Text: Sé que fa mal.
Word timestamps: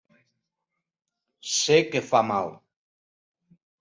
Sé 1.57 1.77
que 1.91 2.01
fa 2.07 2.23
mal. 2.31 2.51